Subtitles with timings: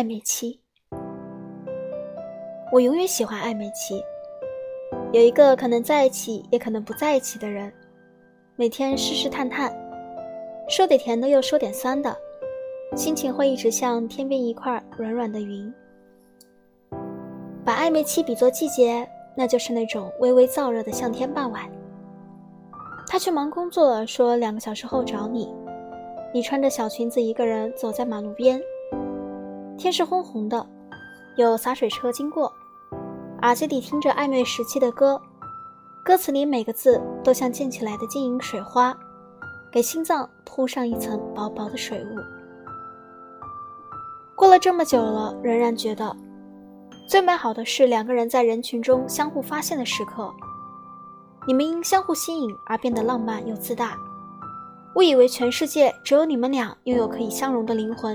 [0.00, 0.58] 暧昧期，
[2.72, 4.02] 我永远喜欢暧昧期。
[5.12, 7.70] 有一个可能在一起，也可能不在一起的人，
[8.56, 9.70] 每天试试探探，
[10.70, 12.16] 说点甜的又说点酸的，
[12.96, 15.70] 心情会一直像天边一块软软的云。
[17.62, 19.06] 把暧昧期比作季节，
[19.36, 21.70] 那就是那种微微燥热的向天傍晚。
[23.06, 25.54] 他去忙工作，说两个小时后找你。
[26.32, 28.58] 你穿着小裙子，一个人走在马路边。
[29.80, 30.66] 天是红红的，
[31.36, 32.52] 有洒水车经过，
[33.40, 35.18] 耳机里听着暧昧时期的歌，
[36.04, 38.94] 歌词里每个字都像溅起来的晶莹水花，
[39.72, 42.18] 给心脏铺上一层薄薄的水雾。
[44.36, 46.14] 过了这么久了，仍然觉得
[47.08, 50.30] 最美好的是两个人在人群中相互发现的时刻，
[51.46, 53.96] 你们因相互吸引而变得浪漫又自大，
[54.96, 58.14] 误以为全世界只有你们俩拥有可以相融的灵魂。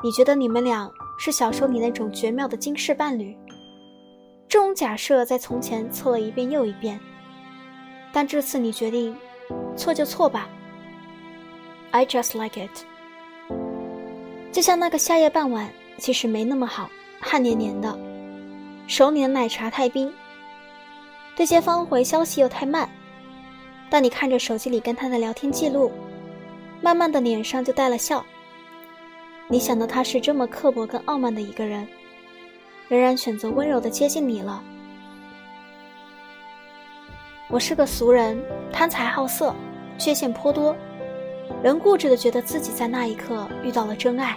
[0.00, 0.88] 你觉得你们俩
[1.18, 3.36] 是小说里那种绝妙的惊世伴侣？
[4.48, 7.00] 这种假设在从前错了一遍又一遍，
[8.12, 9.16] 但这次你决定
[9.76, 10.48] 错就错吧。
[11.90, 12.70] I just like it。
[14.52, 15.68] 就像那个夏夜傍晚，
[15.98, 16.88] 其实没那么好，
[17.20, 17.98] 汗黏黏的，
[18.86, 20.12] 手里的奶茶太冰，
[21.34, 22.88] 对接方回消息又太慢，
[23.90, 25.90] 但你看着手机里跟他的聊天记录，
[26.80, 28.24] 慢慢的脸上就带了笑。
[29.50, 31.88] 你想到他是这么刻薄跟傲慢的一个人，
[32.86, 34.62] 仍然选择温柔的接近你了。
[37.48, 38.38] 我是个俗人，
[38.70, 39.54] 贪财好色，
[39.96, 40.76] 缺陷颇多，
[41.62, 44.36] 仍固执的觉得自己在那一刻遇到了真爱。